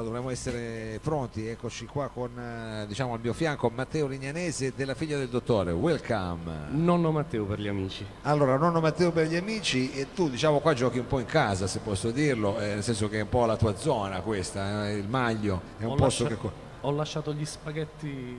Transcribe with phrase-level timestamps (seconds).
[0.00, 1.46] allora dovremmo essere pronti.
[1.46, 5.72] Eccoci qua con eh, diciamo al mio fianco Matteo Lignanese della figlia del dottore.
[5.72, 6.68] Welcome.
[6.70, 8.04] Nonno Matteo per gli amici.
[8.22, 11.66] Allora, nonno Matteo per gli amici e tu diciamo qua giochi un po' in casa,
[11.66, 14.96] se posso dirlo, eh, nel senso che è un po' la tua zona questa, eh,
[14.96, 18.36] il maglio, è un Ho posto lasciato- che Ho lasciato gli spaghetti,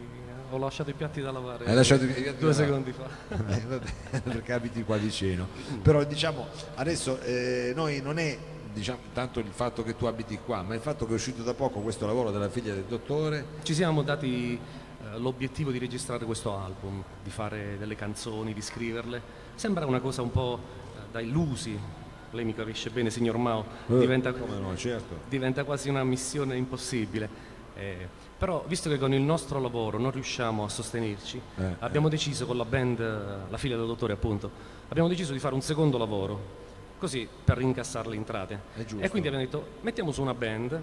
[0.50, 3.08] ho lasciato i piatti da lavare Hai lasciato i piatti due secondi fa.
[3.48, 5.48] Eh, vabbè, perché abiti qua vicino.
[5.82, 8.38] Però diciamo adesso eh, noi non è
[8.74, 11.54] diciamo, tanto il fatto che tu abiti qua, ma il fatto che è uscito da
[11.54, 13.46] poco questo lavoro della figlia del dottore.
[13.64, 19.22] Ci siamo dati eh, l'obiettivo di registrare questo album, di fare delle canzoni, di scriverle.
[19.56, 20.60] Sembra una cosa un po'
[20.96, 21.78] eh, da illusi,
[22.32, 25.20] lei mi capisce bene signor Mao, diventa, Eh, come no, certo.
[25.28, 27.50] diventa quasi una missione impossibile.
[27.76, 32.46] Eh, però visto che con il nostro lavoro non riusciamo a sostenerci, Eh, abbiamo deciso
[32.46, 34.50] con la band, eh, la figlia del dottore appunto,
[34.90, 36.60] abbiamo deciso di fare un secondo lavoro,
[37.02, 38.60] così per rincassare le entrate.
[38.76, 39.04] È giusto.
[39.04, 40.80] E quindi abbiamo detto mettiamo su una band,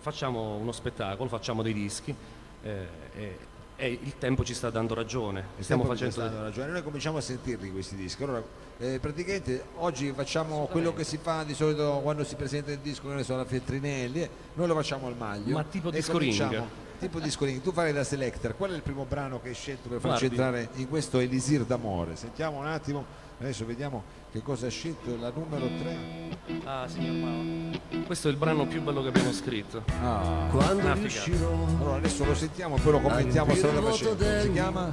[0.00, 2.14] facciamo uno spettacolo, facciamo dei dischi
[2.62, 3.38] eh, e,
[3.76, 5.46] e il tempo ci sta dando ragione.
[5.56, 6.14] Il Stiamo facendo...
[6.16, 6.70] dando ragione.
[6.70, 8.22] Noi cominciamo a sentirli questi dischi.
[8.22, 8.42] Allora,
[8.78, 13.08] eh, praticamente oggi facciamo quello che si fa di solito quando si presenta il disco,
[13.08, 15.54] che ne so, la Feltrinelli, noi lo facciamo al maglio.
[15.54, 16.62] Ma tipo disco ring?
[16.98, 17.62] Tipo disco ring.
[17.62, 18.54] Tu farai da selector.
[18.56, 22.14] Qual è il primo brano che hai scelto per farci entrare in questo Elisir d'amore?
[22.14, 23.04] Sentiamo un attimo,
[23.42, 26.60] adesso vediamo che cosa ha scelto la numero 3.
[26.64, 28.04] Ah, signor Mao.
[28.06, 29.82] Questo è il brano più bello che abbiamo scritto.
[30.00, 30.46] Ah.
[30.50, 34.40] Quando Una riuscirò Allora adesso lo sentiamo, poi lo commentiamo strada facendo.
[34.40, 34.90] Si chiama?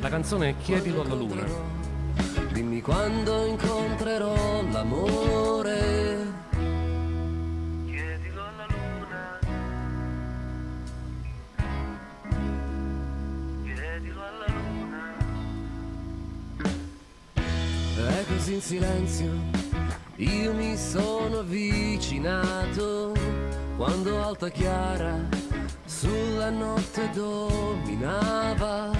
[0.00, 1.44] La canzone è Chiedilo alla luna.
[2.52, 5.47] Dimmi quando incontrerò l'amore.
[18.48, 19.30] Così in silenzio
[20.16, 23.12] io mi sono avvicinato
[23.76, 25.28] quando alta chiara
[25.84, 28.90] sulla notte dominava,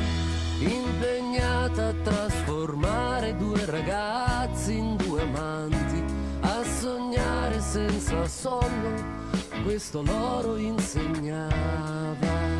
[0.58, 6.04] impegnata a trasformare due ragazzi in due amanti,
[6.40, 9.30] a sognare senza sonno,
[9.64, 12.57] questo loro insegnava.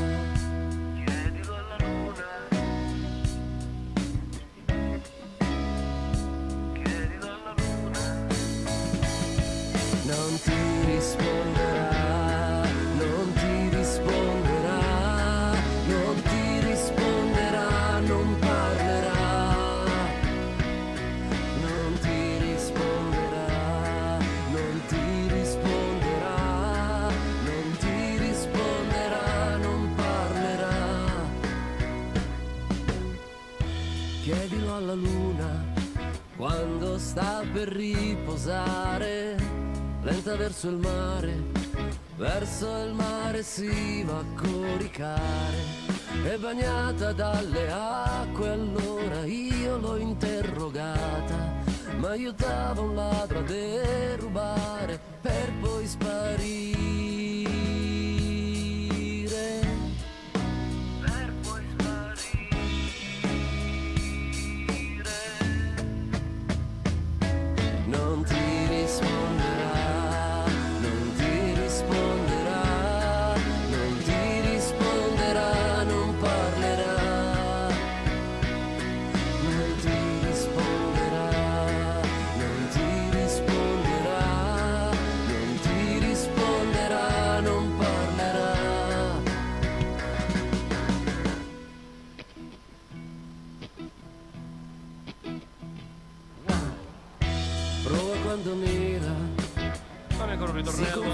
[10.08, 12.62] Non ti risponderà,
[12.96, 15.52] non ti risponderà,
[15.86, 19.84] non ti risponderà, non parlerà.
[21.60, 24.18] Non ti risponderà,
[24.50, 27.10] non ti risponderà,
[27.44, 30.76] non ti risponderà, non parlerà.
[34.22, 35.66] Chiedilo alla luna
[36.34, 39.34] quando sta per riposare,
[40.08, 41.34] lenta verso il mare,
[42.16, 45.56] verso il mare si va a coricare.
[46.24, 51.52] È bagnata dalle acque, allora io l'ho interrogata,
[51.98, 56.58] ma aiutava un ladro a derubare per poi sparire.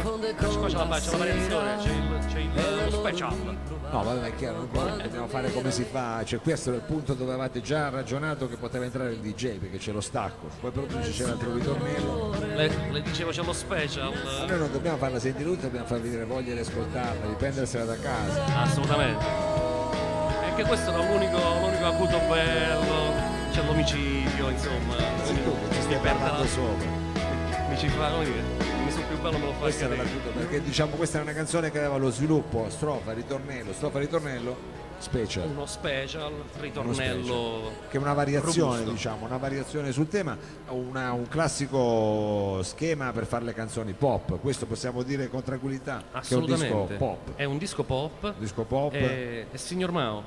[0.02, 3.56] Con Scusa la c'è la variazione, c'è il, c'è il- lo special.
[3.90, 7.32] No, vabbè, è chiaro, dobbiamo fare come si fa, cioè questo è il punto dove
[7.32, 11.24] avevate già ragionato che poteva entrare il DJ perché c'è lo stacco, poi proprio c'è
[11.24, 14.12] l'altro ritornello, Le, le dicevo c'è lo special.
[14.12, 17.84] ma noi non dobbiamo farla sentire tutta, dobbiamo farvi venire voglia di ascoltarla, di prendersela
[17.84, 18.44] da casa.
[18.62, 19.24] Assolutamente.
[19.24, 23.32] E anche questo era l'unico, l'unico acuto bello.
[23.52, 24.96] C'è l'omicidio, insomma.
[25.22, 25.34] Sì,
[25.72, 26.88] ci stai parlando la- sopra.
[27.68, 28.42] Mi ci fa, come dire,
[29.24, 31.96] bello me lo fa Questa era l'acuto, perché diciamo questa è una canzone che aveva
[31.96, 34.56] lo sviluppo, strofa, ritornello, strofa, ritornello,
[34.98, 35.48] special.
[35.48, 37.70] Uno special, Uno ritornello.
[37.88, 38.90] che è una variazione, robusto.
[38.92, 40.36] diciamo, una variazione sul tema,
[40.68, 46.34] una- un classico schema per fare le canzoni pop, questo possiamo dire con tranquillità, che
[46.34, 46.94] è un disco Assolutamente.
[46.96, 47.30] pop.
[47.36, 48.34] È un disco pop.
[48.38, 48.92] Disco pop.
[48.92, 50.22] E, e signor Mao,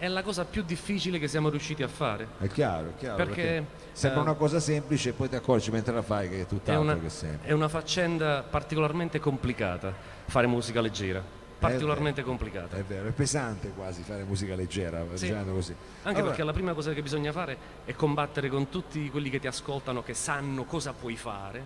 [0.00, 2.26] è la cosa più difficile che siamo riusciti a fare.
[2.38, 3.16] È chiaro, è chiaro.
[3.22, 6.42] Perché, sembra eh, una cosa semplice e poi ti accorgi mentre la fai che è
[6.42, 7.46] È tutt'altro una, che semplice.
[7.50, 9.92] è una faccenda particolarmente complicata
[10.24, 11.22] fare musica leggera,
[11.58, 12.78] particolarmente complicata.
[12.78, 15.26] È vero, è pesante quasi fare musica leggera, Sì.
[15.26, 15.72] dicendo così.
[15.72, 19.38] Anche Allora, perché la prima cosa che bisogna fare è combattere con tutti quelli che
[19.38, 21.62] ti ascoltano, che sanno cosa puoi fare,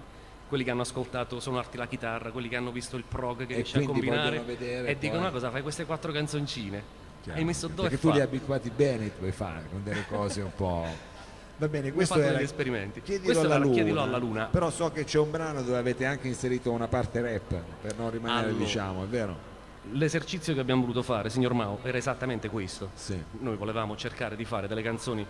[0.48, 3.78] quelli che hanno ascoltato suonarti la chitarra, quelli che hanno visto il prog che riesci
[3.78, 4.44] a combinare
[4.86, 8.18] e dicono una cosa, fai queste quattro canzoncine, chiaro, hai messo dove Perché tu li
[8.18, 10.86] hai abituati bene, puoi fare con delle cose un po'.
[11.56, 13.00] Va bene, questo era degli esperimenti.
[13.00, 13.74] Chiedilo Questo alla era luna.
[13.74, 14.44] Chiedilo alla Luna.
[14.46, 18.10] Però so che c'è un brano dove avete anche inserito una parte rap per non
[18.10, 18.64] rimanere, Allora.
[18.64, 19.52] diciamo, è vero?
[19.92, 22.90] L'esercizio che abbiamo voluto fare, signor Mao, era esattamente questo.
[22.94, 23.22] Sì.
[23.38, 25.24] Noi volevamo cercare di fare delle canzoni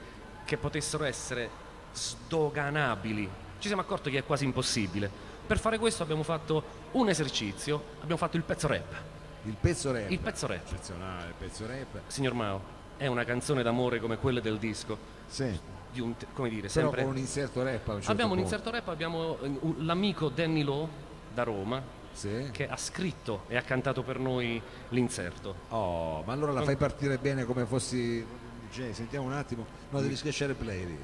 [0.44, 1.50] che potessero essere
[1.92, 3.28] sdoganabili.
[3.58, 5.10] Ci siamo accorti che è quasi impossibile.
[5.46, 6.62] Per fare questo abbiamo fatto
[6.92, 9.12] un esercizio, abbiamo fatto il pezzo rap.
[9.44, 10.10] Il pezzo rap.
[10.10, 10.60] Il pezzo rap.
[10.66, 12.00] Eccezionale, il pezzo rap.
[12.06, 12.60] Signor Mao,
[12.96, 14.96] è una canzone d'amore come quelle del disco,
[15.26, 15.58] Sì.
[15.92, 17.02] di un come dire, Però sempre...
[17.02, 18.54] con un inserto rap un certo abbiamo un punto.
[18.54, 20.88] inserto rap, abbiamo eh, un- l'amico Danny Lowe
[21.34, 21.82] da Roma
[22.12, 22.48] Sì.
[22.52, 24.60] che ha scritto e ha cantato per noi
[24.90, 25.54] l'inserto.
[25.68, 28.24] Oh, ma allora la fai partire bene come fossi
[28.70, 29.66] DJ, sentiamo un attimo.
[29.90, 30.98] No, devi schiacciare play lì.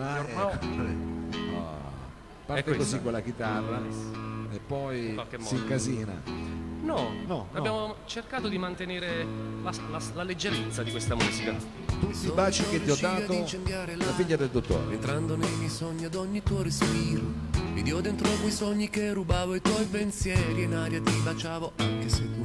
[0.00, 0.40] Ah, ecco.
[1.56, 1.94] Oh.
[2.46, 3.80] Parte così con la chitarra
[4.52, 6.65] e poi si incasina.
[6.86, 7.48] No, No, no.
[7.52, 9.26] abbiamo cercato di mantenere
[9.62, 11.52] la, la- la leggerezza di questa musica.
[11.98, 14.94] Tutti i baci che ti ho dato, la figlia del dottore.
[14.94, 17.22] Entrando nei miei sogni ad ogni tuo respiro
[17.72, 22.22] Vidi dentro quei sogni che rubavo i tuoi pensieri In aria ti baciavo anche se
[22.32, 22.44] tu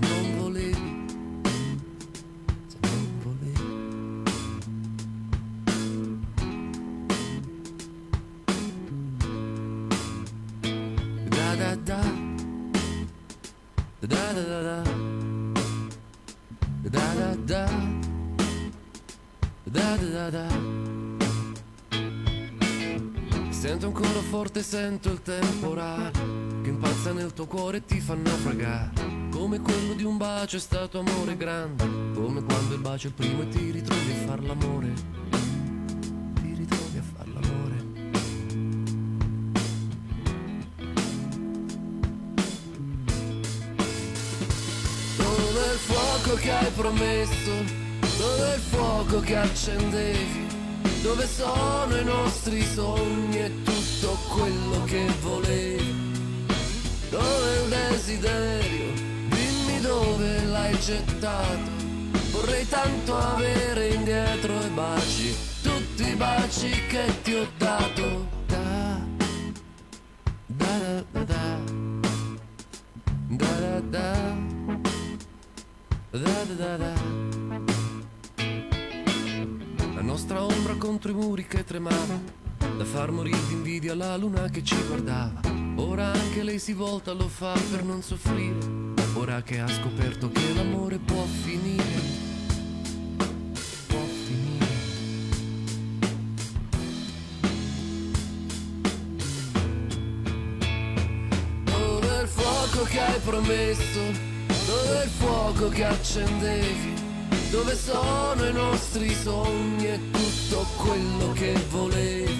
[23.49, 26.11] Sento ancora forte, sento il temporale
[26.63, 30.59] Che impazza nel tuo cuore e ti fa naufragare Come quello di un bacio è
[30.59, 31.83] stato amore grande
[32.13, 34.93] Come quando il bacio è primo e ti ritrovi a far l'amore
[46.31, 47.51] fuoco che hai promesso?
[48.17, 50.47] Dove è il fuoco che accendevi?
[51.01, 56.45] Dove sono i nostri sogni e tutto quello che volevi?
[57.09, 58.91] Dove è il desiderio?
[59.29, 61.79] Dimmi dove l'hai gettato.
[62.31, 68.40] Vorrei tanto avere indietro i baci, tutti i baci che ti ho dato.
[76.11, 76.93] Da, da, da, da.
[79.95, 82.19] La nostra ombra contro i muri che tremava,
[82.77, 85.39] da far morire d'invidia la luna che ci guardava.
[85.75, 88.57] Ora anche lei si volta, lo fa per non soffrire.
[89.15, 92.19] Ora che ha scoperto che l'amore può finire.
[93.87, 94.65] Può finire.
[101.65, 104.30] È il fuoco che hai promesso?
[104.71, 106.93] Dove è il fuoco che accendevi?
[107.49, 112.39] Dove sono i nostri sogni e tutto quello che volevi?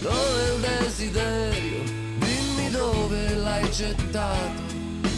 [0.00, 1.82] Dove è il desiderio?
[2.18, 4.62] Dimmi dove l'hai gettato.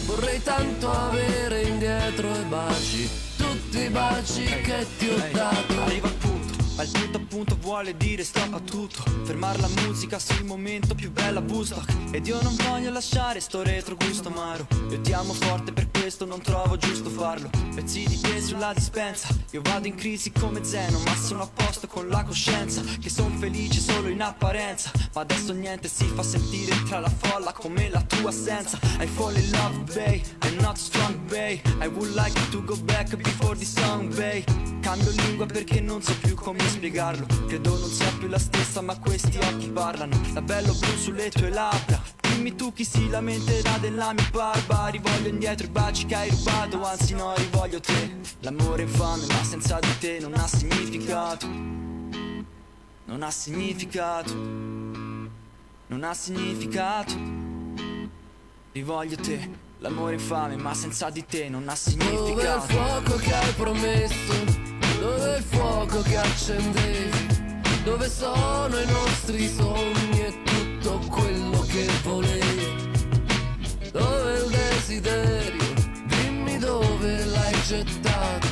[0.05, 5.76] Vorrei tanto avere indietro i baci, tutti i baci che ti ho dato.
[6.83, 9.03] Il punto appunto vuole dire stop a tutto.
[9.23, 12.13] Fermare la musica sul momento più bella Woodstock.
[12.13, 14.67] Ed io non voglio lasciare sto retro gusto amaro.
[14.89, 17.49] Io ti amo forte per questo non trovo giusto farlo.
[17.73, 19.27] Pezzi di te sulla dispensa.
[19.51, 23.37] Io vado in crisi come Zeno Ma sono a posto con la coscienza Che son
[23.37, 24.91] felice solo in apparenza.
[25.13, 28.77] Ma adesso niente si fa sentire tra la folla Come la tua assenza.
[28.99, 31.61] I fall in love babe I'm not strong babe.
[31.81, 36.15] I would like to go back before the song babe Cambio lingua perché non so
[36.17, 37.25] più come spiegarlo.
[37.45, 40.17] Credo non sia più la stessa ma questi occhi parlano.
[40.33, 42.01] Labello blu sulle tue labbra.
[42.21, 46.85] Dimmi tu chi si lamenterà della mia barba Rivoglio indietro i baci che hai rubato
[46.85, 48.15] Anzi no, rivoglio te.
[48.39, 51.47] L'amore infame ma senza di te non ha significato.
[51.47, 54.33] Non ha significato.
[54.33, 57.13] Non ha significato.
[58.71, 59.49] Rivoglio te.
[59.79, 63.51] L'amore infame ma senza di te non ha Dove è il significato fuoco che hai
[63.51, 64.66] promesso?
[65.07, 67.27] Quello del fuoco che accendevi
[67.85, 72.91] Dove sono i nostri sogni e tutto quello che volevi.
[73.93, 75.63] Dove il desiderio
[76.07, 78.47] Dimmi dove l'hai gettato.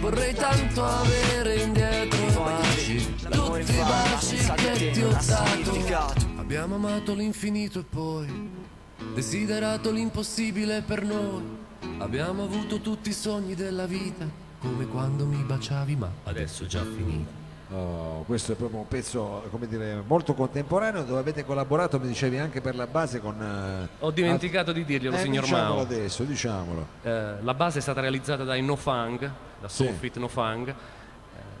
[0.00, 6.16] Vorrei tanto avere indietro i baci Tutti i baci che ti ho dato.
[6.38, 8.50] Abbiamo amato l'infinito e poi
[9.14, 11.42] Desiderato l'impossibile per noi.
[11.98, 16.82] Abbiamo avuto tutti i sogni della vita come quando mi baciavi, ma adesso è già
[16.82, 17.42] finito.
[17.72, 22.38] Oh, questo è proprio un pezzo come dire, molto contemporaneo dove avete collaborato, mi dicevi,
[22.38, 23.40] anche per la base con...
[23.40, 25.82] eh, Ho dimenticato di dirglielo, eh, signor diciamolo Mao.
[25.82, 26.86] adesso, diciamolo.
[27.02, 29.30] Eh, la base è stata realizzata dai No Fang,
[29.60, 29.90] da Sì.
[30.14, 30.72] No Fang,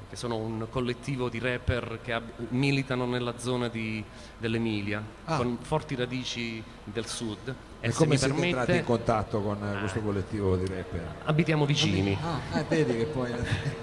[0.08, 4.02] che sono un collettivo di rapper che ab- militano nella zona di-
[4.38, 5.36] dell'Emilia, Ah.
[5.36, 7.54] con forti radici del sud.
[7.80, 11.14] E, E come siete entrati permette, in contatto con eh, questo collettivo di rapper?
[11.24, 12.16] abitiamo vicini.
[12.20, 13.30] Ah, eh, vedi che poi...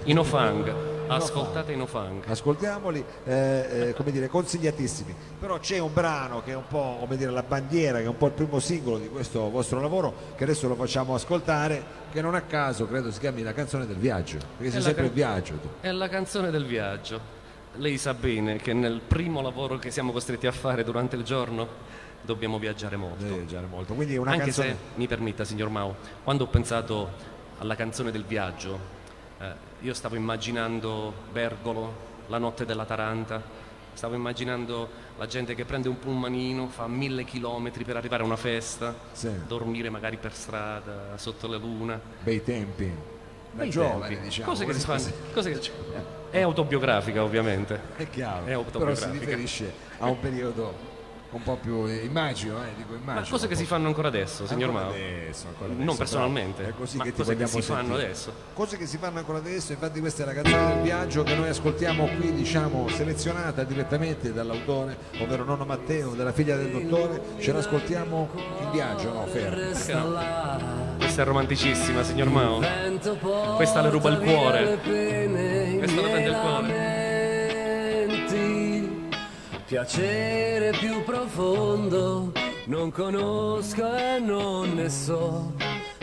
[0.04, 2.22] I No Fang, ascoltate i No Fang.
[2.26, 5.14] Ascoltiamoli, eh, eh, come dire, consigliatissimi.
[5.38, 8.16] Però c'è un brano che è un po' come dire la bandiera, che è un
[8.16, 12.34] po' il primo singolo di questo vostro lavoro, che adesso lo facciamo ascoltare, che non
[12.34, 15.54] a caso credo si chiami la canzone del viaggio, perché sei la sempre can- viaggio
[15.54, 15.68] tu.
[15.80, 17.40] È la canzone del viaggio.
[17.76, 21.66] Lei sa bene che nel primo lavoro che siamo costretti a fare durante il giorno
[22.20, 23.24] dobbiamo viaggiare molto.
[23.24, 23.94] Devi viaggiare molto.
[23.94, 24.68] Quindi è una Anche canzone.
[24.68, 27.10] se, mi permetta, signor Mao, quando ho pensato
[27.58, 28.78] alla canzone del viaggio,
[29.40, 33.42] eh, io stavo immaginando Bergolo, la notte della Taranta,
[33.94, 38.36] stavo immaginando la gente che prende un pulmanino, fa mille chilometri per arrivare a una
[38.36, 39.30] festa, Sì.
[39.46, 42.00] dormire magari per strada, sotto la luna.
[42.22, 42.86] bei tempi.
[43.54, 44.24] Da Bei giovane, tempi.
[44.24, 44.48] diciamo.
[44.48, 45.02] Cose che si fanno.
[45.34, 45.70] cose che-
[46.30, 47.78] È autobiografica, ovviamente.
[47.96, 49.10] È chiaro, È però si autobiografica.
[49.18, 50.72] riferisce a un periodo
[51.32, 53.20] un po' più, immagino, eh, dico immagino.
[53.20, 54.94] Ma cose che si fanno ancora adesso, signor Ancora Mao.
[54.94, 57.82] adesso, ancora Non adesso, personalmente, però È così ma che ti cose che si fanno
[57.82, 58.04] sentire.
[58.04, 58.32] adesso.
[58.52, 61.48] Cose che si fanno ancora adesso, infatti questa è la canzone del viaggio che noi
[61.48, 68.28] ascoltiamo qui, diciamo, selezionata direttamente dall'autore, ovvero nonno Matteo, della figlia del dottore, ce l'ascoltiamo
[68.62, 70.08] in viaggio, no, fermo.
[70.08, 70.96] No?
[70.98, 72.60] Questa è romanticissima, signor Mao.
[73.56, 74.78] Questa le ruba il cuore.
[74.82, 76.81] Questa le prende il cuore.
[79.72, 82.30] Piacere più profondo
[82.66, 85.54] non conosco e non ne so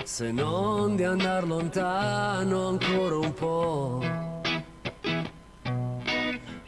[0.03, 4.01] se non di andar lontano ancora un po'.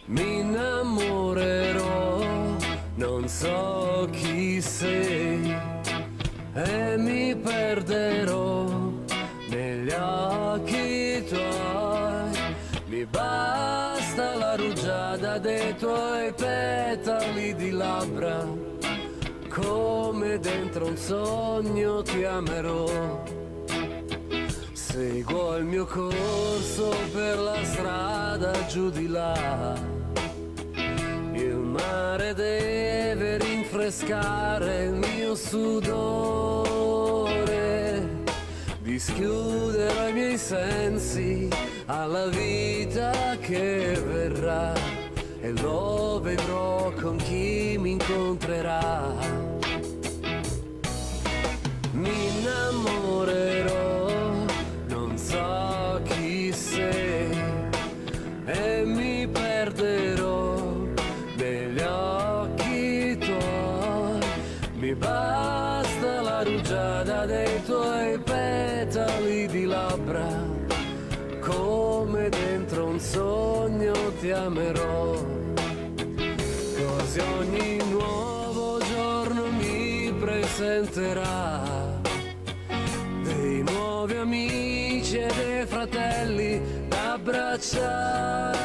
[0.06, 2.20] Mi innamorerò,
[2.94, 3.61] non so
[18.02, 18.46] labbra,
[19.50, 23.24] come dentro un sogno ti amerò.
[24.74, 29.76] Seguo il mio corso per la strada giù di là.
[31.34, 36.80] Il mare deve rinfrescare il mio sudore.
[38.82, 41.48] Dischiuderò i miei sensi
[41.86, 45.01] alla vita che verrà
[45.42, 49.12] e lo vedrò con chi mi incontrerà.
[51.94, 54.10] Mi innamorerò,
[54.88, 57.36] non so chi sei
[58.46, 60.56] e mi perderò
[61.38, 64.20] negli occhi tuoi.
[64.76, 70.28] Mi basta la rugiada dei tuoi petali di labbra,
[71.40, 75.11] come dentro un sogno ti amerò.
[81.12, 82.00] Presenterà
[83.24, 88.60] dei nuovi amici e dei fratelli da abbracciare.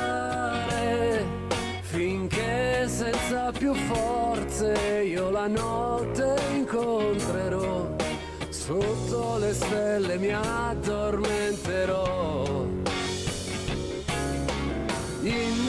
[1.80, 7.94] Finché senza più forze io la notte incontrerò.
[8.48, 12.64] Sotto le stelle mi addormenterò.
[15.22, 15.65] Innamorerò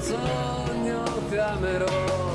[0.00, 2.33] sogno ti amerò.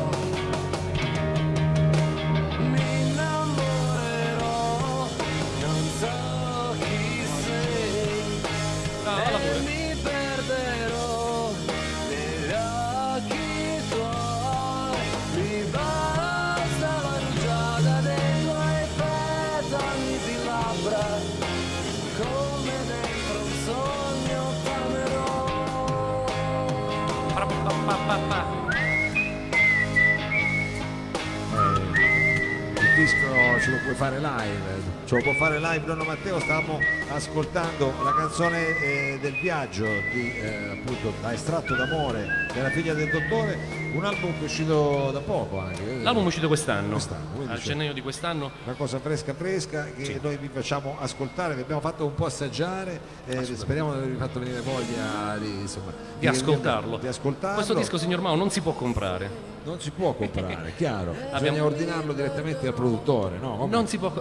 [32.82, 36.80] Il disco ce lo puoi fare live, ce lo può fare live nonno Matteo, stavamo
[37.14, 43.10] ascoltando la canzone eh, del viaggio di eh, appunto da estratto d'amore della figlia del
[43.10, 43.58] dottore,
[43.94, 46.00] un album che è uscito da poco anche.
[46.00, 48.52] eh, L'album è uscito quest'anno, Quest'anno, a c'è- gennaio di quest'anno.
[48.66, 53.00] una cosa fresca fresca che noi vi facciamo ascoltare, vi abbiamo fatto un po' assaggiare,
[53.26, 56.98] eh, speriamo di avervi fatto venire voglia di, insomma, Di ascoltarlo.
[56.98, 57.56] Di ascoltarlo.
[57.56, 59.30] Questo disco, signor Mao, non si può comprare.
[59.64, 61.12] non si può comprare, chiaro.
[61.12, 63.58] Bisogna Abbiamo- ordinarlo direttamente dal produttore, no?
[63.58, 63.72] Come?
[63.72, 64.12] Non si può.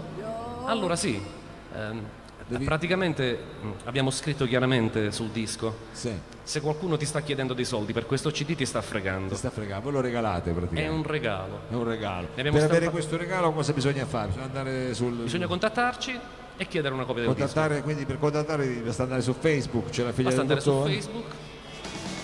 [0.67, 1.21] Allora sì.
[1.75, 2.03] ehm,
[2.49, 5.77] Devi- Praticamente mh, abbiamo scritto chiaramente sul disco.
[5.93, 6.11] Sì,
[6.43, 9.29] Se qualcuno ti sta chiedendo dei soldi per questo CD ti sta fregando.
[9.29, 10.97] ti sta fregando, voi lo regalate È praticamente.
[10.97, 11.61] un regalo.
[11.71, 12.27] È un regalo.
[12.35, 14.29] Per abbiamo avere questo regalo cosa bisogna fare?
[14.29, 15.13] Bisogna andare sul.
[15.25, 16.19] Bisogna contattarci
[16.57, 17.45] e chiedere una copia del disco.
[17.47, 20.83] contattare, quindi per contattare basta andare su Facebook, c'è la figlia Basta del andare su.
[20.85, 21.25] Facebook.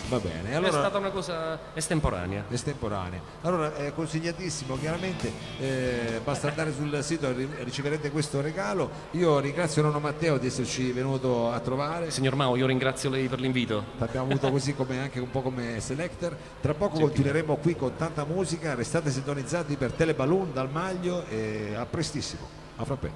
[0.09, 2.45] Va bene, È allora stata una cosa estemporanea.
[2.51, 3.21] estemporanea.
[3.41, 8.91] Allora è consigliatissimo, chiaramente eh, basta andare sul sito e ri- riceverete questo regalo.
[9.13, 12.11] Io ringrazio nonno Matteo di esserci venuto a trovare.
[12.11, 13.83] Signor Mao, io ringrazio lei per l'invito.
[13.97, 16.37] L'abbiamo avuto così come anche un po' come selector.
[16.61, 18.75] Tra poco continueremo qui con tanta musica.
[18.75, 22.47] Restate sintonizzati per Teleballoon dal Maglio e a prestissimo.
[22.77, 23.11] A frappè.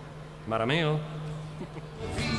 [0.47, 0.99] Marameo?